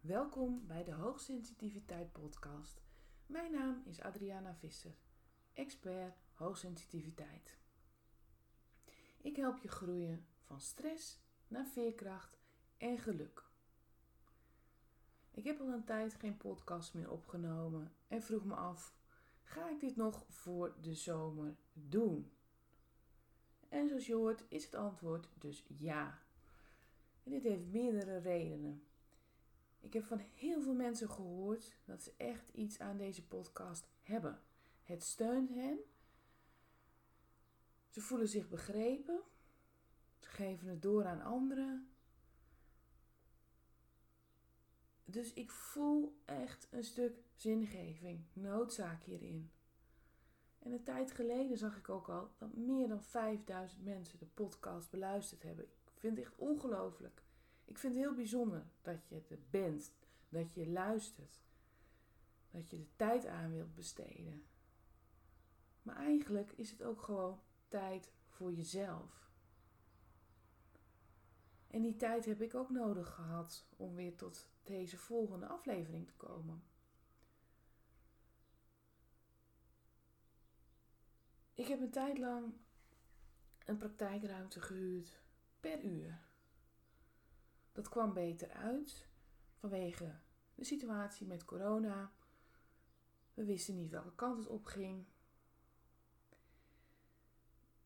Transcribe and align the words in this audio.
Welkom 0.00 0.66
bij 0.66 0.84
de 0.84 0.92
Hoogsensitiviteit 0.92 2.12
Podcast. 2.12 2.82
Mijn 3.26 3.52
naam 3.52 3.82
is 3.84 4.00
Adriana 4.00 4.54
Visser, 4.54 4.94
expert 5.52 6.18
hoogsensitiviteit. 6.32 7.58
Ik 9.20 9.36
help 9.36 9.58
je 9.58 9.68
groeien 9.68 10.26
van 10.40 10.60
stress 10.60 11.20
naar 11.48 11.66
veerkracht 11.66 12.38
en 12.76 12.98
geluk. 12.98 13.44
Ik 15.30 15.44
heb 15.44 15.60
al 15.60 15.68
een 15.68 15.84
tijd 15.84 16.14
geen 16.14 16.36
podcast 16.36 16.94
meer 16.94 17.10
opgenomen 17.10 17.92
en 18.08 18.22
vroeg 18.22 18.44
me 18.44 18.54
af: 18.54 18.94
ga 19.42 19.70
ik 19.70 19.80
dit 19.80 19.96
nog 19.96 20.24
voor 20.28 20.74
de 20.80 20.94
zomer 20.94 21.56
doen? 21.72 22.30
En 23.68 23.88
zoals 23.88 24.06
je 24.06 24.14
hoort 24.14 24.44
is 24.48 24.64
het 24.64 24.74
antwoord 24.74 25.28
dus 25.38 25.64
ja. 25.68 26.18
En 27.22 27.30
dit 27.30 27.42
heeft 27.42 27.66
meerdere 27.66 28.18
redenen. 28.18 28.84
Ik 29.80 29.92
heb 29.92 30.04
van 30.04 30.18
heel 30.18 30.62
veel 30.62 30.74
mensen 30.74 31.10
gehoord 31.10 31.76
dat 31.84 32.02
ze 32.02 32.12
echt 32.16 32.48
iets 32.52 32.80
aan 32.80 32.96
deze 32.96 33.26
podcast 33.26 33.88
hebben. 34.02 34.42
Het 34.82 35.02
steunt 35.02 35.48
hen. 35.48 35.78
Ze 37.88 38.00
voelen 38.00 38.28
zich 38.28 38.48
begrepen. 38.48 39.20
Ze 40.18 40.28
geven 40.28 40.68
het 40.68 40.82
door 40.82 41.06
aan 41.06 41.22
anderen. 41.22 41.90
Dus 45.04 45.32
ik 45.32 45.50
voel 45.50 46.20
echt 46.24 46.68
een 46.70 46.84
stuk 46.84 47.22
zingeving, 47.34 48.24
noodzaak 48.32 49.02
hierin. 49.02 49.50
En 50.58 50.72
een 50.72 50.82
tijd 50.82 51.12
geleden 51.12 51.58
zag 51.58 51.76
ik 51.76 51.88
ook 51.88 52.08
al 52.08 52.30
dat 52.38 52.56
meer 52.56 52.88
dan 52.88 53.02
5000 53.02 53.84
mensen 53.84 54.18
de 54.18 54.26
podcast 54.26 54.90
beluisterd 54.90 55.42
hebben. 55.42 55.64
Ik 55.64 56.00
vind 56.00 56.16
het 56.16 56.26
echt 56.26 56.36
ongelooflijk. 56.36 57.22
Ik 57.70 57.78
vind 57.78 57.94
het 57.94 58.02
heel 58.02 58.14
bijzonder 58.14 58.66
dat 58.82 59.08
je 59.08 59.22
er 59.28 59.38
bent, 59.50 59.92
dat 60.28 60.54
je 60.54 60.68
luistert, 60.68 61.40
dat 62.50 62.70
je 62.70 62.76
de 62.76 62.96
tijd 62.96 63.26
aan 63.26 63.52
wilt 63.52 63.74
besteden. 63.74 64.44
Maar 65.82 65.96
eigenlijk 65.96 66.52
is 66.52 66.70
het 66.70 66.82
ook 66.82 67.02
gewoon 67.02 67.40
tijd 67.68 68.12
voor 68.28 68.52
jezelf. 68.52 69.30
En 71.66 71.82
die 71.82 71.96
tijd 71.96 72.24
heb 72.24 72.42
ik 72.42 72.54
ook 72.54 72.70
nodig 72.70 73.14
gehad 73.14 73.66
om 73.76 73.94
weer 73.94 74.16
tot 74.16 74.48
deze 74.62 74.98
volgende 74.98 75.46
aflevering 75.46 76.06
te 76.06 76.14
komen. 76.14 76.62
Ik 81.54 81.66
heb 81.66 81.80
een 81.80 81.90
tijd 81.90 82.18
lang 82.18 82.52
een 83.64 83.76
praktijkruimte 83.76 84.60
gehuurd 84.60 85.20
per 85.60 85.84
uur. 85.84 86.29
Dat 87.72 87.88
kwam 87.88 88.12
beter 88.12 88.50
uit 88.50 89.08
vanwege 89.54 90.18
de 90.54 90.64
situatie 90.64 91.26
met 91.26 91.44
corona. 91.44 92.12
We 93.34 93.44
wisten 93.44 93.74
niet 93.74 93.90
welke 93.90 94.14
kant 94.14 94.38
het 94.38 94.46
op 94.46 94.64
ging. 94.64 95.06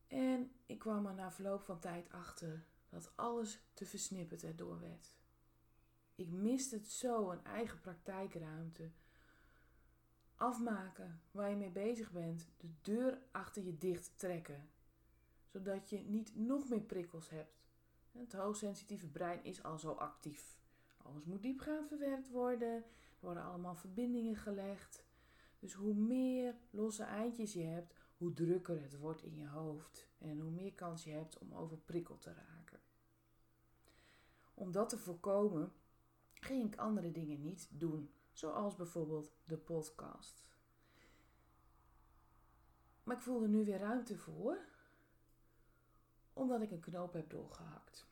En 0.07 0.51
ik 0.65 0.79
kwam 0.79 1.05
er 1.05 1.13
na 1.13 1.31
verloop 1.31 1.61
van 1.61 1.79
tijd 1.79 2.11
achter 2.11 2.65
dat 2.89 3.11
alles 3.15 3.59
te 3.73 3.85
versnipperd 3.85 4.43
erdoor 4.43 4.79
werd. 4.79 5.15
Ik 6.15 6.29
miste 6.29 6.75
het 6.75 6.87
zo, 6.87 7.31
een 7.31 7.43
eigen 7.43 7.79
praktijkruimte. 7.79 8.91
Afmaken 10.35 11.21
waar 11.31 11.49
je 11.49 11.55
mee 11.55 11.71
bezig 11.71 12.11
bent, 12.11 12.47
de 12.57 12.69
deur 12.81 13.21
achter 13.31 13.63
je 13.63 13.77
dicht 13.77 14.11
trekken, 14.15 14.69
zodat 15.45 15.89
je 15.89 15.97
niet 15.97 16.35
nog 16.35 16.69
meer 16.69 16.81
prikkels 16.81 17.29
hebt. 17.29 17.64
Het 18.17 18.33
hoogsensitieve 18.33 19.07
brein 19.07 19.43
is 19.43 19.63
al 19.63 19.77
zo 19.77 19.91
actief. 19.91 20.57
Alles 20.97 21.25
moet 21.25 21.41
diepgaand 21.41 21.87
verwerkt 21.87 22.29
worden. 22.29 22.73
Er 22.73 22.83
worden 23.19 23.43
allemaal 23.43 23.75
verbindingen 23.75 24.35
gelegd. 24.35 25.05
Dus 25.59 25.73
hoe 25.73 25.93
meer 25.93 26.55
losse 26.69 27.03
eindjes 27.03 27.53
je 27.53 27.63
hebt, 27.63 27.93
hoe 28.17 28.33
drukker 28.33 28.81
het 28.81 28.97
wordt 28.97 29.23
in 29.23 29.35
je 29.35 29.47
hoofd. 29.47 30.09
En 30.17 30.39
hoe 30.39 30.51
meer 30.51 30.73
kans 30.73 31.03
je 31.03 31.11
hebt 31.11 31.37
om 31.37 31.53
overprikkeld 31.53 32.21
te 32.21 32.33
raken. 32.33 32.79
Om 34.53 34.71
dat 34.71 34.89
te 34.89 34.97
voorkomen, 34.97 35.73
ging 36.33 36.73
ik 36.73 36.79
andere 36.79 37.11
dingen 37.11 37.41
niet 37.41 37.67
doen. 37.71 38.09
Zoals 38.31 38.75
bijvoorbeeld 38.75 39.33
de 39.43 39.57
podcast. 39.57 40.43
Maar 43.03 43.15
ik 43.15 43.21
voelde 43.21 43.47
nu 43.47 43.65
weer 43.65 43.79
ruimte 43.79 44.17
voor 44.17 44.57
omdat 46.35 46.61
ik 46.61 46.71
een 46.71 46.79
knoop 46.79 47.13
heb 47.13 47.29
doorgehakt. 47.29 48.07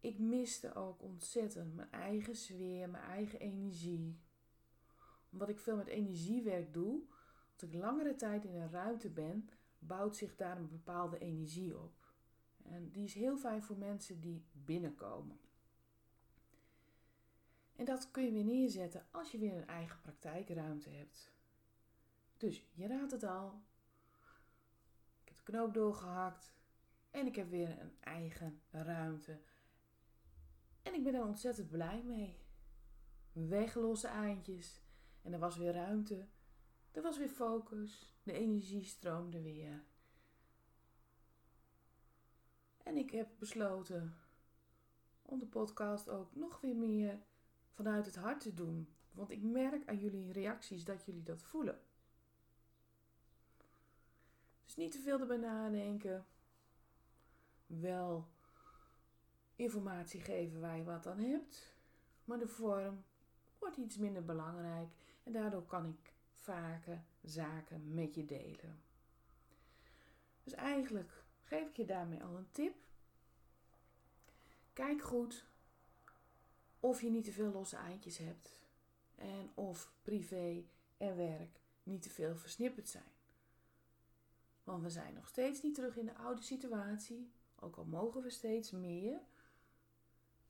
Ik 0.00 0.18
miste 0.18 0.74
ook 0.74 1.02
ontzettend 1.02 1.74
mijn 1.74 1.90
eigen 1.90 2.36
sfeer, 2.36 2.90
mijn 2.90 3.04
eigen 3.04 3.38
energie. 3.38 4.18
Omdat 5.30 5.48
ik 5.48 5.58
veel 5.58 5.76
met 5.76 5.86
energiewerk 5.86 6.72
doe, 6.72 7.00
als 7.52 7.62
ik 7.62 7.74
langere 7.74 8.14
tijd 8.14 8.44
in 8.44 8.54
een 8.54 8.70
ruimte 8.70 9.08
ben, 9.10 9.48
bouwt 9.78 10.16
zich 10.16 10.36
daar 10.36 10.56
een 10.56 10.68
bepaalde 10.68 11.18
energie 11.18 11.78
op. 11.78 11.92
En 12.62 12.90
die 12.90 13.04
is 13.04 13.14
heel 13.14 13.36
fijn 13.36 13.62
voor 13.62 13.76
mensen 13.76 14.20
die 14.20 14.44
binnenkomen. 14.52 15.38
En 17.76 17.84
dat 17.84 18.10
kun 18.10 18.24
je 18.24 18.32
weer 18.32 18.44
neerzetten 18.44 19.06
als 19.10 19.30
je 19.30 19.38
weer 19.38 19.56
een 19.56 19.66
eigen 19.66 20.00
praktijkruimte 20.00 20.88
hebt. 20.88 21.30
Dus 22.36 22.64
je 22.72 22.86
raadt 22.86 23.12
het 23.12 23.24
al, 23.24 23.62
knoop 25.46 25.74
doorgehakt. 25.74 26.54
En 27.10 27.26
ik 27.26 27.36
heb 27.36 27.50
weer 27.50 27.80
een 27.80 27.96
eigen 28.00 28.60
ruimte. 28.70 29.40
En 30.82 30.94
ik 30.94 31.02
ben 31.02 31.14
er 31.14 31.24
ontzettend 31.24 31.68
blij 31.68 32.02
mee. 32.02 32.38
Weglosse 33.32 34.08
eindjes. 34.08 34.80
En 35.22 35.32
er 35.32 35.38
was 35.38 35.56
weer 35.56 35.72
ruimte. 35.72 36.26
Er 36.92 37.02
was 37.02 37.18
weer 37.18 37.28
focus. 37.28 38.16
De 38.22 38.32
energie 38.32 38.84
stroomde 38.84 39.42
weer. 39.42 39.84
En 42.82 42.96
ik 42.96 43.10
heb 43.10 43.28
besloten 43.38 44.16
om 45.22 45.38
de 45.38 45.46
podcast 45.46 46.08
ook 46.08 46.34
nog 46.34 46.60
weer 46.60 46.76
meer 46.76 47.22
vanuit 47.70 48.06
het 48.06 48.16
hart 48.16 48.40
te 48.40 48.54
doen. 48.54 48.88
Want 49.10 49.30
ik 49.30 49.42
merk 49.42 49.88
aan 49.88 49.98
jullie 49.98 50.32
reacties 50.32 50.84
dat 50.84 51.04
jullie 51.04 51.22
dat 51.22 51.42
voelen. 51.42 51.80
Dus 54.76 54.84
niet 54.84 54.94
te 54.94 55.00
veel 55.00 55.20
erbij 55.20 55.36
nadenken. 55.36 56.26
Wel 57.66 58.28
informatie 59.54 60.20
geven 60.20 60.60
waar 60.60 60.76
je 60.76 60.84
wat 60.84 61.06
aan 61.06 61.18
hebt. 61.18 61.74
Maar 62.24 62.38
de 62.38 62.48
vorm 62.48 63.04
wordt 63.58 63.76
iets 63.76 63.96
minder 63.96 64.24
belangrijk. 64.24 64.88
En 65.22 65.32
daardoor 65.32 65.66
kan 65.66 65.86
ik 65.86 66.12
vaker 66.34 67.04
zaken 67.22 67.94
met 67.94 68.14
je 68.14 68.24
delen. 68.24 68.82
Dus 70.44 70.52
eigenlijk 70.52 71.24
geef 71.42 71.68
ik 71.68 71.76
je 71.76 71.84
daarmee 71.84 72.22
al 72.22 72.36
een 72.36 72.50
tip. 72.50 72.74
Kijk 74.72 75.02
goed 75.02 75.46
of 76.80 77.00
je 77.00 77.10
niet 77.10 77.24
te 77.24 77.32
veel 77.32 77.52
losse 77.52 77.76
eindjes 77.76 78.18
hebt. 78.18 78.60
En 79.14 79.50
of 79.54 79.92
privé 80.02 80.64
en 80.96 81.16
werk 81.16 81.60
niet 81.82 82.02
te 82.02 82.10
veel 82.10 82.36
versnipperd 82.36 82.88
zijn. 82.88 83.15
Want 84.66 84.82
we 84.82 84.90
zijn 84.90 85.14
nog 85.14 85.28
steeds 85.28 85.62
niet 85.62 85.74
terug 85.74 85.96
in 85.96 86.06
de 86.06 86.14
oude 86.14 86.42
situatie. 86.42 87.32
Ook 87.54 87.76
al 87.76 87.84
mogen 87.84 88.22
we 88.22 88.30
steeds 88.30 88.70
meer. 88.70 89.20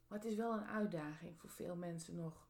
Maar 0.07 0.19
het 0.19 0.29
is 0.29 0.35
wel 0.35 0.53
een 0.53 0.67
uitdaging 0.67 1.39
voor 1.39 1.51
veel 1.51 1.77
mensen 1.77 2.15
nog. 2.15 2.49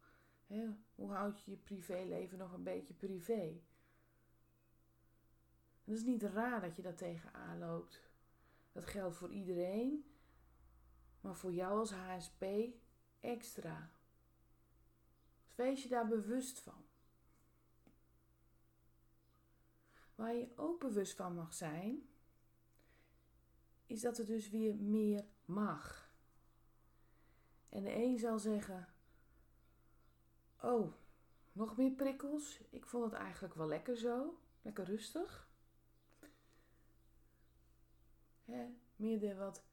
hoe 0.94 1.12
houd 1.12 1.42
je 1.42 1.50
je 1.50 1.56
privéleven 1.56 2.38
nog 2.38 2.52
een 2.52 2.62
beetje 2.62 2.94
privé? 2.94 3.60
Het 5.84 5.94
is 5.94 6.04
niet 6.04 6.22
raar 6.22 6.60
dat 6.60 6.76
je 6.76 6.82
dat 6.82 6.96
tegenaan 6.96 7.58
loopt. 7.58 8.02
Dat 8.72 8.84
geldt 8.84 9.16
voor 9.16 9.32
iedereen. 9.32 10.10
Maar 11.20 11.36
voor 11.36 11.52
jou 11.52 11.78
als 11.78 11.90
HSP 11.90 12.44
extra. 13.20 13.90
Wees 15.54 15.82
je 15.82 15.88
daar 15.88 16.08
bewust 16.08 16.60
van. 16.60 16.84
Waar 20.16 20.34
je 20.34 20.52
ook 20.56 20.80
bewust 20.80 21.16
van 21.16 21.34
mag 21.34 21.54
zijn, 21.54 22.08
is 23.86 24.00
dat 24.00 24.18
er 24.18 24.26
dus 24.26 24.50
weer 24.50 24.74
meer 24.74 25.24
mag. 25.44 26.10
En 27.68 27.82
de 27.82 27.94
een 27.94 28.18
zal 28.18 28.38
zeggen: 28.38 28.88
Oh, 30.62 30.92
nog 31.52 31.76
meer 31.76 31.90
prikkels? 31.90 32.60
Ik 32.70 32.86
vond 32.86 33.04
het 33.04 33.12
eigenlijk 33.12 33.54
wel 33.54 33.66
lekker 33.66 33.96
zo, 33.96 34.38
lekker 34.62 34.84
rustig. 34.84 35.48
Hè, 38.44 38.66
meer 38.96 39.36
wat 39.36 39.64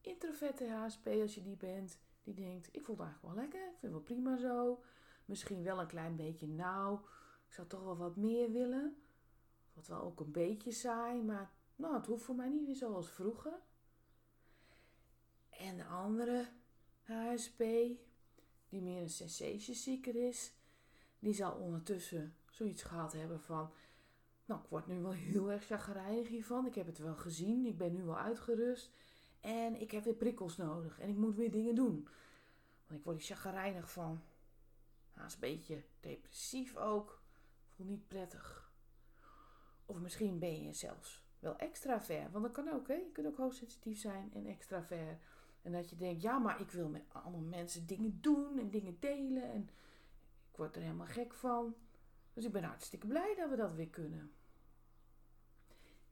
introverte 0.00 0.70
HSP 0.70 1.06
als 1.06 1.34
je 1.34 1.42
die 1.42 1.56
bent, 1.56 1.98
die 2.22 2.34
denkt: 2.34 2.68
Ik 2.72 2.84
vond 2.84 2.98
het 2.98 3.06
eigenlijk 3.06 3.34
wel 3.34 3.44
lekker, 3.44 3.68
ik 3.68 3.78
vind 3.78 3.82
het 3.82 3.90
wel 3.92 4.00
prima 4.00 4.36
zo. 4.36 4.82
Misschien 5.24 5.62
wel 5.62 5.80
een 5.80 5.86
klein 5.86 6.16
beetje 6.16 6.48
nauw, 6.48 7.04
ik 7.46 7.52
zou 7.52 7.66
toch 7.66 7.82
wel 7.82 7.96
wat 7.96 8.16
meer 8.16 8.50
willen. 8.50 8.96
Wat 9.74 9.86
wel 9.86 10.00
ook 10.00 10.20
een 10.20 10.32
beetje 10.32 10.72
saai, 10.72 11.22
maar 11.22 11.52
nou, 11.76 11.94
het 11.94 12.06
hoeft 12.06 12.24
voor 12.24 12.34
mij 12.34 12.48
niet 12.48 12.66
weer 12.66 12.76
zoals 12.76 13.10
vroeger. 13.10 13.60
En 15.48 15.76
de 15.76 15.84
andere 15.84 16.48
HSP, 17.02 17.58
die 18.68 18.82
meer 18.82 19.02
een 19.02 19.10
sensatiezieker 19.10 20.14
is, 20.28 20.52
die 21.18 21.34
zal 21.34 21.52
ondertussen 21.52 22.34
zoiets 22.50 22.82
gehad 22.82 23.12
hebben 23.12 23.40
van, 23.40 23.70
nou, 24.44 24.60
ik 24.60 24.68
word 24.68 24.86
nu 24.86 25.00
wel 25.00 25.12
heel 25.12 25.50
erg 25.50 25.64
chagrijnig 25.64 26.28
hiervan. 26.28 26.66
Ik 26.66 26.74
heb 26.74 26.86
het 26.86 26.98
wel 26.98 27.16
gezien, 27.16 27.66
ik 27.66 27.78
ben 27.78 27.92
nu 27.92 28.04
wel 28.04 28.18
uitgerust 28.18 28.90
en 29.40 29.80
ik 29.80 29.90
heb 29.90 30.04
weer 30.04 30.14
prikkels 30.14 30.56
nodig 30.56 31.00
en 31.00 31.08
ik 31.08 31.16
moet 31.16 31.36
weer 31.36 31.50
dingen 31.50 31.74
doen. 31.74 32.08
Want 32.86 32.98
ik 33.00 33.04
word 33.04 33.16
er 33.16 33.24
chagrijnig 33.24 33.90
van. 33.90 34.22
Haast 35.10 35.34
een 35.34 35.40
beetje 35.40 35.84
depressief 36.00 36.76
ook. 36.76 37.22
Voel 37.68 37.86
niet 37.86 38.08
prettig. 38.08 38.59
Of 39.90 39.98
misschien 39.98 40.38
ben 40.38 40.62
je 40.62 40.72
zelfs 40.72 41.22
wel 41.38 41.56
extra 41.56 42.00
ver. 42.00 42.30
Want 42.30 42.44
dat 42.44 42.52
kan 42.52 42.68
ook, 42.68 42.88
hè. 42.88 42.94
Je 42.94 43.10
kunt 43.12 43.26
ook 43.26 43.36
hoogsensitief 43.36 43.98
zijn 43.98 44.30
en 44.34 44.46
extra 44.46 44.82
ver. 44.82 45.18
En 45.62 45.72
dat 45.72 45.90
je 45.90 45.96
denkt, 45.96 46.22
ja, 46.22 46.38
maar 46.38 46.60
ik 46.60 46.70
wil 46.70 46.88
met 46.88 47.02
allemaal 47.08 47.40
mensen 47.40 47.86
dingen 47.86 48.18
doen 48.20 48.58
en 48.58 48.70
dingen 48.70 48.96
delen. 49.00 49.42
En 49.42 49.70
ik 50.50 50.56
word 50.56 50.76
er 50.76 50.82
helemaal 50.82 51.06
gek 51.06 51.34
van. 51.34 51.74
Dus 52.32 52.44
ik 52.44 52.52
ben 52.52 52.62
hartstikke 52.62 53.06
blij 53.06 53.34
dat 53.34 53.50
we 53.50 53.56
dat 53.56 53.74
weer 53.74 53.88
kunnen. 53.88 54.32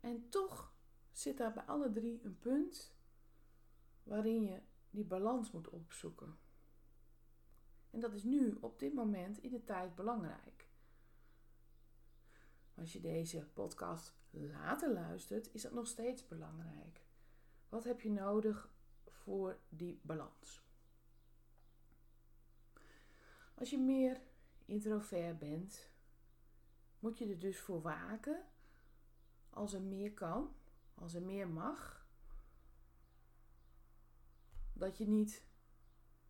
En 0.01 0.29
toch 0.29 0.73
zit 1.13 1.37
daar 1.37 1.53
bij 1.53 1.65
alle 1.65 1.91
drie 1.91 2.21
een 2.23 2.39
punt 2.39 2.95
waarin 4.03 4.43
je 4.43 4.61
die 4.91 5.05
balans 5.05 5.51
moet 5.51 5.69
opzoeken. 5.69 6.39
En 7.91 8.01
dat 8.01 8.13
is 8.13 8.23
nu, 8.23 8.57
op 8.61 8.79
dit 8.79 8.95
moment, 8.95 9.39
in 9.39 9.51
de 9.51 9.65
tijd 9.65 9.95
belangrijk. 9.95 10.68
Als 12.79 12.93
je 12.93 13.01
deze 13.01 13.47
podcast 13.53 14.15
later 14.31 14.93
luistert, 14.93 15.55
is 15.55 15.63
dat 15.63 15.73
nog 15.73 15.87
steeds 15.87 16.27
belangrijk. 16.27 17.01
Wat 17.69 17.85
heb 17.85 18.01
je 18.01 18.11
nodig 18.11 18.71
voor 19.09 19.59
die 19.69 20.01
balans? 20.03 20.63
Als 23.55 23.71
je 23.71 23.79
meer 23.79 24.21
introvert 24.65 25.39
bent, 25.39 25.91
moet 26.99 27.19
je 27.19 27.29
er 27.29 27.39
dus 27.39 27.61
voor 27.61 27.83
waken 27.83 28.45
als 29.51 29.73
er 29.73 29.83
meer 29.83 30.13
kan, 30.13 30.55
als 30.95 31.15
er 31.15 31.23
meer 31.23 31.49
mag, 31.49 32.07
dat 34.73 34.99
je 34.99 35.07
niet 35.07 35.45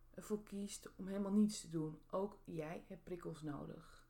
ervoor 0.09 0.43
kiest 0.43 0.95
om 0.95 1.07
helemaal 1.07 1.31
niets 1.33 1.61
te 1.61 1.69
doen. 1.69 2.01
Ook 2.09 2.39
jij 2.43 2.83
hebt 2.87 3.03
prikkels 3.03 3.41
nodig. 3.41 4.07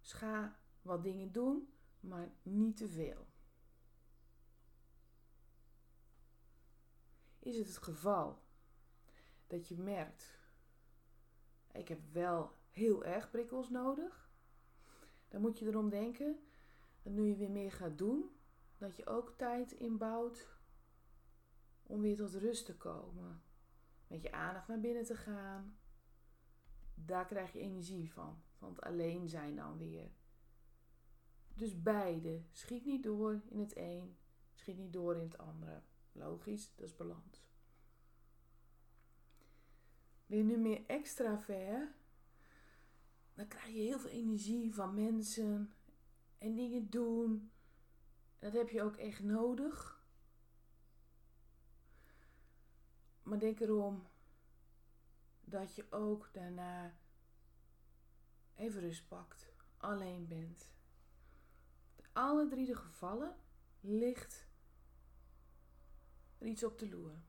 Dus 0.00 0.12
ga 0.12 0.58
wat 0.86 1.02
dingen 1.02 1.32
doen, 1.32 1.72
maar 2.00 2.32
niet 2.42 2.76
te 2.76 2.88
veel. 2.88 3.26
Is 7.38 7.56
het 7.56 7.66
het 7.66 7.76
geval 7.76 8.42
dat 9.46 9.68
je 9.68 9.76
merkt, 9.76 10.38
ik 11.72 11.88
heb 11.88 12.00
wel 12.12 12.56
heel 12.70 13.04
erg 13.04 13.30
prikkels 13.30 13.70
nodig, 13.70 14.30
dan 15.28 15.40
moet 15.40 15.58
je 15.58 15.66
erom 15.66 15.88
denken 15.88 16.38
dat 17.02 17.12
nu 17.12 17.24
je 17.24 17.36
weer 17.36 17.50
meer 17.50 17.72
gaat 17.72 17.98
doen, 17.98 18.30
dat 18.78 18.96
je 18.96 19.06
ook 19.06 19.34
tijd 19.36 19.72
inbouwt 19.72 20.48
om 21.82 22.00
weer 22.00 22.16
tot 22.16 22.34
rust 22.34 22.66
te 22.66 22.76
komen. 22.76 23.42
Met 24.06 24.22
je 24.22 24.32
aandacht 24.32 24.68
naar 24.68 24.80
binnen 24.80 25.04
te 25.04 25.16
gaan. 25.16 25.78
Daar 26.94 27.26
krijg 27.26 27.52
je 27.52 27.60
energie 27.60 28.12
van. 28.12 28.42
Van 28.58 28.68
het 28.68 28.80
alleen 28.80 29.28
zijn 29.28 29.56
dan 29.56 29.78
weer. 29.78 30.10
Dus 31.56 31.82
beide. 31.82 32.42
Schiet 32.52 32.84
niet 32.84 33.02
door 33.02 33.42
in 33.48 33.58
het 33.58 33.76
een. 33.76 34.16
Schiet 34.54 34.78
niet 34.78 34.92
door 34.92 35.16
in 35.16 35.22
het 35.22 35.38
andere. 35.38 35.82
Logisch, 36.12 36.74
dat 36.74 36.86
is 36.86 36.96
balans. 36.96 37.46
Ben 40.26 40.38
je 40.38 40.44
nu 40.44 40.56
meer 40.56 40.86
extra 40.86 41.38
ver, 41.38 41.94
dan 43.34 43.48
krijg 43.48 43.66
je 43.66 43.80
heel 43.80 43.98
veel 43.98 44.10
energie 44.10 44.74
van 44.74 44.94
mensen 44.94 45.72
en 46.38 46.54
dingen 46.54 46.90
doen. 46.90 47.50
Dat 48.38 48.52
heb 48.52 48.68
je 48.68 48.82
ook 48.82 48.96
echt 48.96 49.22
nodig. 49.22 50.04
Maar 53.22 53.38
denk 53.38 53.60
erom 53.60 54.06
dat 55.40 55.74
je 55.74 55.92
ook 55.92 56.28
daarna 56.32 56.94
even 58.54 58.80
rust 58.80 59.08
pakt, 59.08 59.48
alleen 59.76 60.26
bent. 60.26 60.75
Alle 62.16 62.46
drie 62.46 62.66
de 62.66 62.76
gevallen 62.76 63.36
ligt 63.80 64.46
er 66.38 66.46
iets 66.46 66.64
op 66.64 66.78
de 66.78 66.88
loer. 66.88 67.22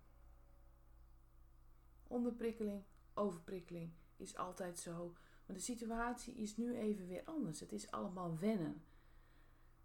Onderprikkeling, 2.04 2.84
overprikkeling 3.14 3.92
is 4.16 4.36
altijd 4.36 4.80
zo. 4.80 5.14
Maar 5.46 5.56
de 5.56 5.62
situatie 5.62 6.34
is 6.34 6.58
nu 6.58 6.76
even 6.76 7.08
weer 7.08 7.24
anders. 7.24 7.60
Het 7.60 7.72
is 7.72 7.92
allemaal 7.92 8.38
wennen. 8.38 8.84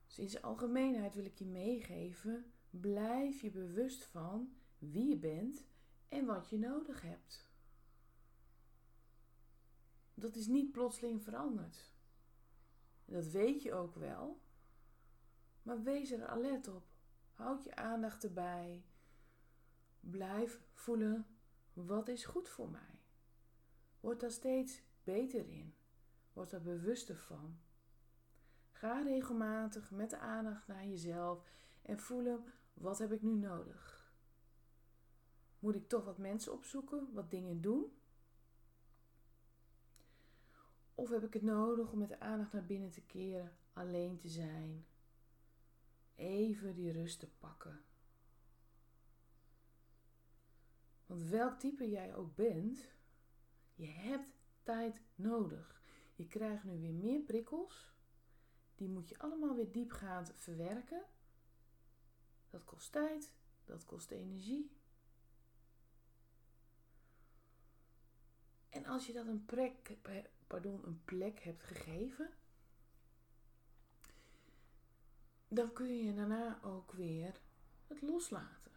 Dus 0.06 0.19
in 0.19 0.28
zijn 0.28 0.43
algemeenheid 0.43 1.14
wil 1.14 1.25
ik 1.25 1.38
je 1.38 1.46
meegeven: 1.46 2.52
blijf 2.70 3.40
je 3.40 3.50
bewust 3.50 4.05
van 4.05 4.56
wie 4.78 5.08
je 5.08 5.16
bent 5.16 5.64
en 6.08 6.26
wat 6.26 6.50
je 6.50 6.58
nodig 6.58 7.02
hebt. 7.02 7.48
Dat 10.14 10.37
is 10.37 10.46
niet 10.46 10.72
plotseling 10.72 11.22
veranderd. 11.22 11.93
Dat 13.05 13.26
weet 13.26 13.62
je 13.62 13.75
ook 13.75 13.94
wel. 13.94 14.40
Maar 15.62 15.82
wees 15.82 16.10
er 16.10 16.26
alert 16.26 16.68
op. 16.68 16.84
Houd 17.32 17.64
je 17.64 17.76
aandacht 17.76 18.24
erbij. 18.24 18.84
Blijf 20.00 20.60
voelen 20.72 21.26
wat 21.72 22.08
is 22.08 22.24
goed 22.24 22.48
voor 22.48 22.70
mij. 22.70 23.00
Word 24.00 24.20
daar 24.20 24.30
steeds 24.30 24.82
beter 25.04 25.48
in. 25.48 25.74
Word 26.32 26.50
daar 26.50 26.62
bewuster 26.62 27.16
van. 27.16 27.58
Ga 28.70 29.00
regelmatig 29.00 29.90
met 29.90 30.10
de 30.10 30.18
aandacht 30.18 30.66
naar 30.66 30.86
jezelf 30.86 31.44
en 31.82 31.98
voelen 31.98 32.44
wat 32.74 32.98
heb 32.98 33.12
ik 33.12 33.22
nu 33.22 33.34
nodig. 33.34 34.12
Moet 35.58 35.74
ik 35.74 35.88
toch 35.88 36.04
wat 36.04 36.18
mensen 36.18 36.52
opzoeken, 36.52 37.12
wat 37.12 37.30
dingen 37.30 37.60
doen? 37.60 37.96
Of 40.94 41.10
heb 41.10 41.22
ik 41.22 41.32
het 41.32 41.42
nodig 41.42 41.92
om 41.92 41.98
met 41.98 42.08
de 42.08 42.20
aandacht 42.20 42.52
naar 42.52 42.66
binnen 42.66 42.90
te 42.90 43.02
keren, 43.02 43.56
alleen 43.72 44.18
te 44.18 44.28
zijn? 44.28 44.86
Even 46.14 46.74
die 46.74 46.92
rust 46.92 47.18
te 47.18 47.28
pakken. 47.38 47.84
Want 51.06 51.22
welk 51.22 51.58
type 51.58 51.88
jij 51.88 52.14
ook 52.14 52.34
bent, 52.34 52.92
je 53.74 53.86
hebt 53.86 54.28
tijd 54.62 55.00
nodig. 55.14 55.82
Je 56.14 56.26
krijgt 56.26 56.64
nu 56.64 56.81
weer 56.81 56.94
meer 56.94 57.20
prikkels. 57.20 57.92
Die 58.74 58.88
moet 58.88 59.08
je 59.08 59.19
allemaal 59.19 59.54
weer 59.54 59.72
diepgaand 59.72 60.32
verwerken. 60.36 61.02
Dat 62.50 62.64
kost 62.64 62.92
tijd, 62.92 63.32
dat 63.64 63.84
kost 63.84 64.10
energie. 64.10 64.70
En 68.69 68.86
als 68.86 69.06
je 69.06 69.12
dat 69.12 69.26
een 69.26 69.44
plek, 69.44 69.96
pardon, 70.46 70.86
een 70.86 71.04
plek 71.04 71.40
hebt 71.40 71.62
gegeven, 71.62 72.31
dan 75.54 75.72
kun 75.72 75.96
je 75.96 76.14
daarna 76.14 76.62
ook 76.62 76.92
weer 76.92 77.40
het 77.86 78.02
loslaten. 78.02 78.72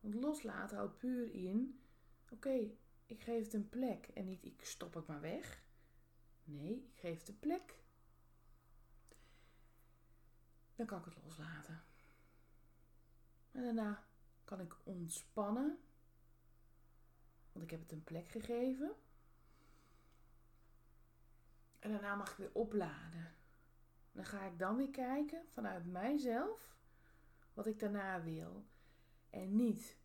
Want 0.00 0.14
loslaten 0.14 0.76
houdt 0.76 0.98
puur 0.98 1.32
in, 1.32 1.80
oké, 2.30 2.70
ik 3.06 3.22
geef 3.22 3.44
het 3.44 3.54
een 3.54 3.68
plek 3.68 4.06
en 4.06 4.24
niet 4.24 4.44
ik 4.44 4.64
stop 4.64 4.94
het 4.94 5.06
maar 5.06 5.20
weg. 5.20 5.62
Nee, 6.44 6.90
ik 6.92 6.98
geef 6.98 7.18
het 7.18 7.28
een 7.28 7.38
plek. 7.38 7.74
Dan 10.74 10.86
kan 10.86 10.98
ik 10.98 11.04
het 11.04 11.24
loslaten. 11.24 11.84
En 13.50 13.62
daarna 13.62 14.06
kan 14.44 14.60
ik 14.60 14.76
ontspannen 14.84 15.78
want 17.56 17.68
ik 17.68 17.70
heb 17.70 17.80
het 17.80 17.92
een 17.92 18.04
plek 18.04 18.28
gegeven. 18.28 18.94
En 21.78 21.90
daarna 21.90 22.14
mag 22.14 22.30
ik 22.30 22.36
weer 22.36 22.50
opladen. 22.52 23.34
Dan 24.16 24.24
ga 24.24 24.46
ik 24.46 24.58
dan 24.58 24.76
weer 24.76 24.90
kijken 24.90 25.42
vanuit 25.48 25.86
mijzelf 25.86 26.76
wat 27.54 27.66
ik 27.66 27.78
daarna 27.78 28.22
wil. 28.22 28.64
En 29.30 29.56
niet 29.56 29.96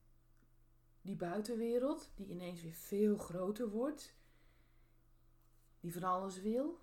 die 1.02 1.16
buitenwereld 1.16 2.12
die 2.16 2.28
ineens 2.28 2.62
weer 2.62 2.74
veel 2.74 3.18
groter 3.18 3.70
wordt. 3.70 4.16
Die 5.80 5.94
van 5.94 6.04
alles 6.04 6.42
wil. 6.42 6.80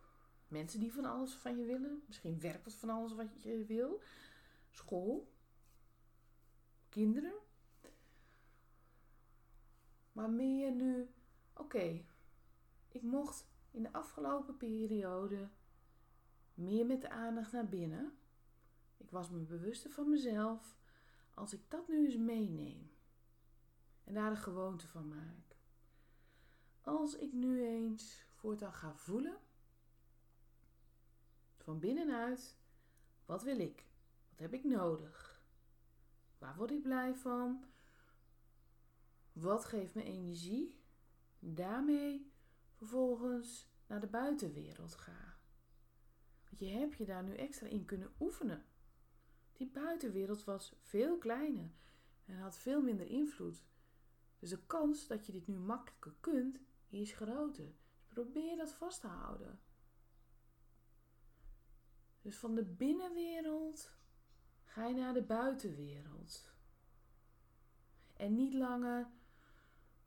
Mensen 0.49 0.81
die 0.81 0.93
van 0.93 1.05
alles 1.05 1.35
van 1.35 1.57
je 1.59 1.65
willen. 1.65 2.03
Misschien 2.07 2.41
werk 2.41 2.65
wat 2.65 2.75
van 2.75 2.91
alles 2.91 3.15
wat 3.15 3.43
je 3.43 3.65
wil. 3.65 4.03
School. 4.71 5.33
Kinderen. 6.89 7.35
Maar 10.13 10.31
meer 10.31 10.73
nu, 10.73 11.11
oké, 11.53 12.05
ik 12.89 13.03
mocht 13.03 13.47
in 13.71 13.83
de 13.83 13.93
afgelopen 13.93 14.57
periode 14.57 15.49
meer 16.59 16.87
met 16.87 17.01
de 17.01 17.11
aandacht 17.11 17.53
naar 17.53 17.69
binnen. 17.69 18.19
Ik 18.97 19.11
was 19.11 19.31
me 19.31 19.39
bewuster 19.39 19.91
van 19.91 20.09
mezelf. 20.09 20.77
Als 21.35 21.53
ik 21.53 21.71
dat 21.71 21.89
nu 21.89 22.05
eens 22.05 22.17
meeneem 22.17 22.91
en 24.05 24.15
daar 24.15 24.31
een 24.31 24.37
gewoonte 24.37 24.89
van 24.89 25.09
maak. 25.09 25.57
Als 26.81 27.17
ik 27.17 27.33
nu 27.33 27.63
eens 27.63 28.25
voortaan 28.35 28.73
ga 28.73 28.95
voelen, 28.95 29.39
van 31.57 31.79
binnenuit, 31.79 32.57
wat 33.25 33.43
wil 33.43 33.59
ik? 33.59 33.87
Wat 34.31 34.39
heb 34.39 34.53
ik 34.53 34.65
nodig? 34.65 35.43
Waar 36.39 36.57
word 36.57 36.71
ik 36.71 36.83
blij 36.83 37.15
van? 37.15 37.65
Wat 39.33 39.65
geeft 39.65 39.95
me 39.95 40.03
energie? 40.03 40.81
Daarmee 41.39 42.33
vervolgens 42.73 43.69
naar 43.87 44.01
de 44.01 44.07
buitenwereld 44.07 44.95
ga. 44.95 45.28
Je 46.59 46.67
hebt 46.67 46.97
je 46.97 47.05
daar 47.05 47.23
nu 47.23 47.35
extra 47.35 47.67
in 47.67 47.85
kunnen 47.85 48.13
oefenen. 48.21 48.65
Die 49.53 49.71
buitenwereld 49.71 50.45
was 50.45 50.75
veel 50.81 51.19
kleiner 51.19 51.71
en 52.25 52.39
had 52.39 52.59
veel 52.59 52.83
minder 52.83 53.07
invloed. 53.07 53.65
Dus 54.39 54.51
de 54.51 54.67
kans 54.67 55.07
dat 55.07 55.27
je 55.27 55.33
dit 55.33 55.47
nu 55.47 55.55
makkelijker 55.55 56.15
kunt, 56.21 56.59
is 56.89 57.13
groter. 57.13 57.65
Dus 57.65 58.07
probeer 58.09 58.57
dat 58.57 58.73
vast 58.73 59.01
te 59.01 59.07
houden. 59.07 59.61
Dus 62.23 62.37
van 62.37 62.55
de 62.55 62.65
binnenwereld 62.65 63.93
ga 64.65 64.87
je 64.87 64.95
naar 64.95 65.15
de 65.15 65.23
buitenwereld. 65.23 66.53
En 68.17 68.35
niet 68.35 68.55
langer 68.55 69.11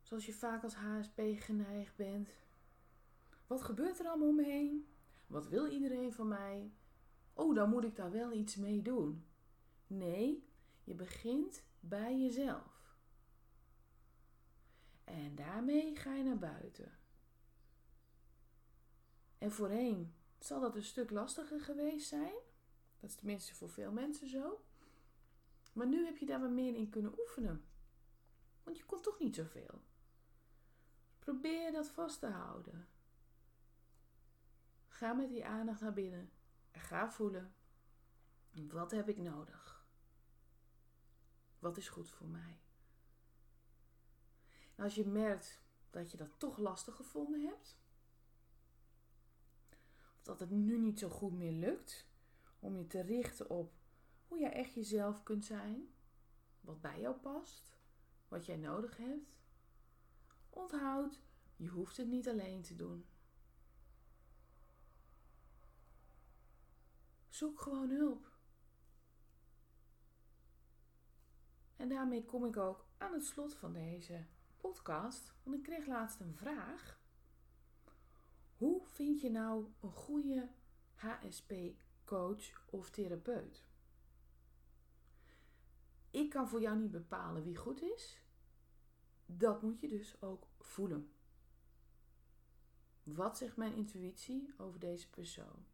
zoals 0.02 0.26
je 0.26 0.32
vaak 0.32 0.62
als 0.62 0.74
HSP 0.74 1.20
geneigd 1.36 1.96
bent. 1.96 2.30
Wat 3.46 3.62
gebeurt 3.62 3.98
er 3.98 4.06
allemaal 4.06 4.28
omheen? 4.28 4.91
Wat 5.32 5.48
wil 5.48 5.66
iedereen 5.66 6.12
van 6.12 6.28
mij? 6.28 6.72
Oh, 7.32 7.54
dan 7.54 7.70
moet 7.70 7.84
ik 7.84 7.96
daar 7.96 8.10
wel 8.10 8.32
iets 8.32 8.56
mee 8.56 8.82
doen. 8.82 9.26
Nee, 9.86 10.48
je 10.84 10.94
begint 10.94 11.64
bij 11.80 12.20
jezelf. 12.20 12.96
En 15.04 15.34
daarmee 15.34 15.96
ga 15.96 16.14
je 16.14 16.22
naar 16.24 16.38
buiten. 16.38 16.98
En 19.38 19.52
voorheen 19.52 20.14
zal 20.38 20.60
dat 20.60 20.76
een 20.76 20.82
stuk 20.82 21.10
lastiger 21.10 21.60
geweest 21.60 22.08
zijn. 22.08 22.34
Dat 23.00 23.10
is 23.10 23.16
tenminste 23.16 23.54
voor 23.54 23.70
veel 23.70 23.92
mensen 23.92 24.28
zo. 24.28 24.64
Maar 25.72 25.86
nu 25.86 26.04
heb 26.04 26.16
je 26.16 26.26
daar 26.26 26.40
wat 26.40 26.50
meer 26.50 26.74
in 26.74 26.88
kunnen 26.88 27.18
oefenen. 27.18 27.64
Want 28.62 28.78
je 28.78 28.84
kon 28.84 29.00
toch 29.00 29.18
niet 29.18 29.34
zoveel. 29.34 29.82
Probeer 31.18 31.72
dat 31.72 31.88
vast 31.88 32.20
te 32.20 32.26
houden. 32.26 32.88
Ga 35.02 35.12
met 35.12 35.28
die 35.28 35.44
aandacht 35.44 35.80
naar 35.80 35.92
binnen 35.92 36.30
en 36.70 36.80
ga 36.80 37.10
voelen. 37.10 37.54
Wat 38.50 38.90
heb 38.90 39.08
ik 39.08 39.18
nodig? 39.18 39.86
Wat 41.58 41.76
is 41.76 41.88
goed 41.88 42.10
voor 42.10 42.26
mij? 42.26 42.60
Als 44.76 44.94
je 44.94 45.06
merkt 45.06 45.62
dat 45.90 46.10
je 46.10 46.16
dat 46.16 46.38
toch 46.38 46.58
lastig 46.58 46.94
gevonden 46.94 47.40
hebt, 47.40 47.78
of 50.16 50.22
dat 50.22 50.40
het 50.40 50.50
nu 50.50 50.78
niet 50.78 50.98
zo 50.98 51.08
goed 51.08 51.32
meer 51.32 51.52
lukt 51.52 52.08
om 52.58 52.76
je 52.76 52.86
te 52.86 53.00
richten 53.00 53.50
op 53.50 53.72
hoe 54.26 54.38
jij 54.38 54.52
echt 54.52 54.74
jezelf 54.74 55.22
kunt 55.22 55.44
zijn, 55.44 55.94
wat 56.60 56.80
bij 56.80 57.00
jou 57.00 57.16
past, 57.16 57.76
wat 58.28 58.46
jij 58.46 58.56
nodig 58.56 58.96
hebt, 58.96 59.36
onthoud, 60.50 61.22
je 61.56 61.68
hoeft 61.68 61.96
het 61.96 62.08
niet 62.08 62.28
alleen 62.28 62.62
te 62.62 62.76
doen. 62.76 63.06
Zoek 67.32 67.60
gewoon 67.60 67.90
hulp. 67.90 68.30
En 71.76 71.88
daarmee 71.88 72.24
kom 72.24 72.44
ik 72.44 72.56
ook 72.56 72.86
aan 72.98 73.12
het 73.12 73.24
slot 73.24 73.54
van 73.54 73.72
deze 73.72 74.24
podcast. 74.56 75.34
Want 75.42 75.56
ik 75.56 75.62
kreeg 75.62 75.86
laatst 75.86 76.20
een 76.20 76.34
vraag. 76.34 77.00
Hoe 78.56 78.86
vind 78.86 79.20
je 79.20 79.30
nou 79.30 79.66
een 79.80 79.92
goede 79.92 80.48
HSP-coach 80.94 82.64
of 82.70 82.90
therapeut? 82.90 83.64
Ik 86.10 86.30
kan 86.30 86.48
voor 86.48 86.60
jou 86.60 86.78
niet 86.78 86.90
bepalen 86.90 87.42
wie 87.42 87.56
goed 87.56 87.82
is. 87.82 88.22
Dat 89.26 89.62
moet 89.62 89.80
je 89.80 89.88
dus 89.88 90.22
ook 90.22 90.46
voelen. 90.58 91.12
Wat 93.02 93.38
zegt 93.38 93.56
mijn 93.56 93.74
intuïtie 93.74 94.54
over 94.56 94.80
deze 94.80 95.10
persoon? 95.10 95.71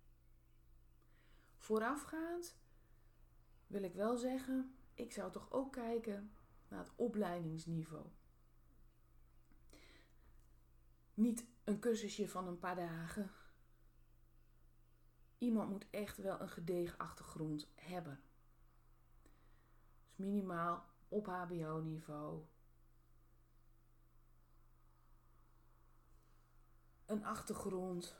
Voorafgaand 1.58 2.56
wil 3.66 3.82
ik 3.82 3.94
wel 3.94 4.16
zeggen, 4.16 4.74
ik 4.94 5.12
zou 5.12 5.32
toch 5.32 5.52
ook 5.52 5.72
kijken 5.72 6.32
naar 6.68 6.78
het 6.78 6.92
opleidingsniveau. 6.96 8.06
Niet 11.14 11.46
een 11.64 11.78
cursusje 11.78 12.28
van 12.28 12.46
een 12.46 12.58
paar 12.58 12.76
dagen. 12.76 13.30
Iemand 15.38 15.70
moet 15.70 15.90
echt 15.90 16.16
wel 16.16 16.40
een 16.40 16.48
gedegen 16.48 16.98
achtergrond 16.98 17.68
hebben. 17.74 18.20
Dus 20.08 20.16
minimaal 20.16 20.84
op 21.08 21.26
HBO-niveau. 21.26 22.44
Een 27.06 27.24
achtergrond 27.24 28.16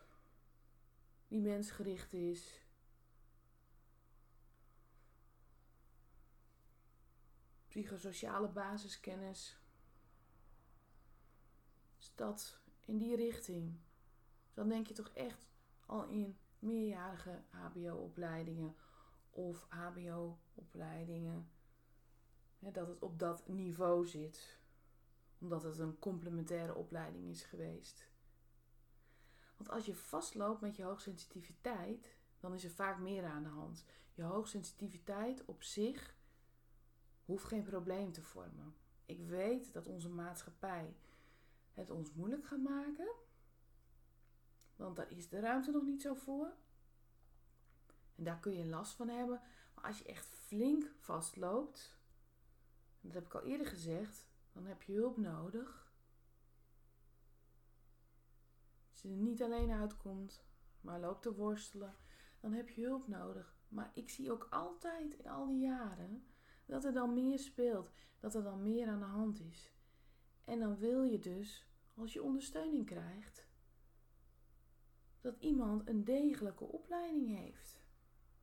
die 1.29 1.41
mensgericht 1.41 2.13
is. 2.13 2.68
Psychosociale 7.79 8.49
basiskennis. 8.49 9.59
Dus 11.97 12.13
dat 12.15 12.61
in 12.81 12.99
die 12.99 13.17
richting. 13.17 13.79
Dan 14.55 14.69
denk 14.69 14.87
je 14.87 14.95
toch 14.95 15.09
echt 15.09 15.47
al 15.87 16.05
in 16.05 16.39
meerjarige 16.59 17.43
HBO-opleidingen 17.51 18.77
of 19.31 19.67
HBO-opleidingen. 19.69 21.51
Dat 22.59 22.89
het 22.89 23.03
op 23.03 23.19
dat 23.19 23.49
niveau 23.49 24.07
zit. 24.07 24.59
Omdat 25.39 25.63
het 25.63 25.79
een 25.79 25.99
complementaire 25.99 26.75
opleiding 26.75 27.29
is 27.29 27.43
geweest. 27.43 28.09
Want 29.57 29.71
als 29.71 29.87
je 29.87 29.95
vastloopt 29.95 30.61
met 30.61 30.77
je 30.77 30.83
hoogsensitiviteit, 30.83 32.17
dan 32.41 32.55
is 32.55 32.65
er 32.65 32.71
vaak 32.71 32.99
meer 32.99 33.25
aan 33.25 33.43
de 33.43 33.49
hand. 33.49 33.85
Je 34.15 34.23
hoogsensitiviteit 34.23 35.45
op 35.45 35.63
zich 35.63 36.17
hoeft 37.29 37.45
geen 37.45 37.63
probleem 37.63 38.13
te 38.13 38.23
vormen. 38.23 38.75
Ik 39.07 39.21
weet 39.21 39.73
dat 39.73 39.87
onze 39.87 40.09
maatschappij 40.09 40.97
het 41.73 41.91
ons 41.91 42.13
moeilijk 42.13 42.47
gaat 42.47 42.63
maken. 42.63 43.09
Want 44.77 44.97
daar 44.97 45.11
is 45.11 45.29
de 45.29 45.41
ruimte 45.41 45.71
nog 45.71 45.83
niet 45.83 46.03
zo 46.03 46.15
voor. 46.15 46.53
En 48.15 48.25
daar 48.25 48.39
kun 48.41 48.53
je 48.53 48.67
last 48.67 48.95
van 48.95 49.09
hebben. 49.09 49.41
Maar 49.75 49.85
als 49.85 49.99
je 49.99 50.05
echt 50.05 50.27
flink 50.27 50.91
vastloopt, 50.99 51.99
dat 53.01 53.15
heb 53.15 53.25
ik 53.25 53.35
al 53.35 53.43
eerder 53.43 53.67
gezegd, 53.67 54.29
dan 54.53 54.67
heb 54.67 54.83
je 54.83 54.93
hulp 54.93 55.17
nodig. 55.17 55.93
Als 58.91 59.03
je 59.03 59.09
er 59.09 59.15
niet 59.15 59.43
alleen 59.43 59.71
uitkomt, 59.71 60.45
maar 60.81 61.01
loopt 61.01 61.23
te 61.23 61.35
worstelen, 61.35 61.97
dan 62.41 62.53
heb 62.53 62.69
je 62.69 62.85
hulp 62.85 63.09
nodig. 63.09 63.57
Maar 63.69 63.91
ik 63.95 64.11
zie 64.11 64.33
ook 64.33 64.47
altijd 64.51 65.15
in 65.15 65.29
al 65.29 65.47
die 65.47 65.61
jaren 65.61 66.27
dat 66.69 66.85
er 66.85 66.93
dan 66.93 67.15
meer 67.15 67.39
speelt, 67.39 67.91
dat 68.21 68.35
er 68.35 68.43
dan 68.43 68.63
meer 68.63 68.89
aan 68.89 68.99
de 68.99 69.05
hand 69.05 69.41
is. 69.41 69.73
En 70.45 70.59
dan 70.59 70.77
wil 70.77 71.03
je 71.03 71.19
dus 71.19 71.67
als 71.95 72.13
je 72.13 72.23
ondersteuning 72.23 72.87
krijgt, 72.87 73.47
dat 75.21 75.37
iemand 75.39 75.89
een 75.89 76.05
degelijke 76.05 76.65
opleiding 76.65 77.37
heeft. 77.37 77.81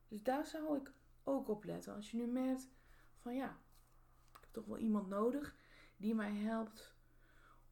Dus 0.08 0.24
daar 0.24 0.46
zou 0.46 0.77
ik 0.77 0.91
ook 1.24 1.48
op 1.48 1.63
letten. 1.63 1.94
Als 1.94 2.12
je 2.12 2.17
nu 2.17 2.27
merkt 2.27 2.70
van 3.17 3.36
ja, 3.36 3.60
ik 4.32 4.38
heb 4.41 4.50
toch 4.51 4.65
wel 4.65 4.77
iemand 4.77 5.08
nodig 5.08 5.55
die 5.98 6.15
mij 6.15 6.34
helpt 6.34 6.96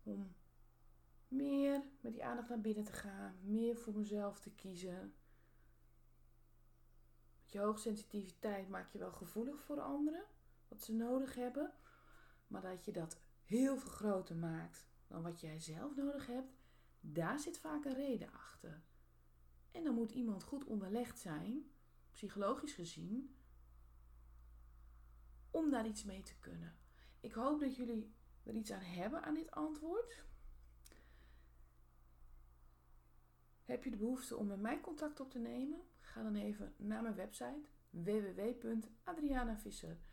om 0.03 0.36
meer 1.27 1.83
met 2.01 2.13
die 2.13 2.25
aandacht 2.25 2.50
naar 2.50 2.62
binnen 2.62 2.83
te 2.83 2.93
gaan, 2.93 3.36
meer 3.41 3.77
voor 3.77 3.93
mezelf 3.98 4.39
te 4.39 4.51
kiezen. 4.51 5.13
Met 7.41 7.51
je 7.51 7.60
hoogsensitiviteit 7.60 8.69
maak 8.69 8.91
je 8.91 8.98
wel 8.98 9.12
gevoelig 9.12 9.62
voor 9.62 9.79
anderen, 9.79 10.25
wat 10.74 10.84
ze 10.84 10.94
nodig 10.94 11.36
hebben, 11.36 11.74
maar 12.48 12.62
dat 12.62 12.86
je 12.86 12.92
dat 12.92 13.22
heel 13.44 13.77
veel 13.77 13.89
groter 13.89 14.36
maakt 14.36 14.88
dan 15.08 15.22
wat 15.22 15.39
jij 15.39 15.60
zelf 15.60 15.96
nodig 15.96 16.27
hebt, 16.27 16.53
daar 17.00 17.39
zit 17.39 17.60
vaak 17.60 17.86
een 17.86 17.94
reden 17.94 18.32
achter. 18.32 18.84
En 19.72 19.84
dan 19.84 19.94
moet 19.94 20.12
iemand 20.12 20.44
goed 20.44 20.65
onderlegd 20.65 21.20
zijn, 21.20 21.72
psychologisch 22.12 22.74
gezien, 22.74 23.36
om 25.51 25.70
daar 25.70 25.88
iets 25.88 26.03
mee 26.03 26.22
te 26.22 26.39
kunnen. 26.39 26.77
Ik 27.20 27.34
hoop 27.34 27.60
dat 27.60 27.75
jullie 27.75 28.15
er 28.44 28.56
iets 28.56 28.72
aan 28.72 28.82
hebben 28.82 29.24
aan 29.24 29.34
dit 29.34 29.51
antwoord. 29.51 30.25
Heb 33.63 33.84
je 33.84 33.92
de 33.92 33.98
behoefte 33.98 34.38
om 34.38 34.48
met 34.48 34.62
mij 34.62 34.82
contact 34.82 35.20
op 35.20 35.32
te 35.32 35.39
nemen? 35.39 35.82
Ga 36.00 36.24
dan 36.24 36.36
even 36.36 36.74
naar 36.77 37.01
mijn 37.01 37.15
website 37.15 37.68
www.adrianavisser.nl. 37.89 40.12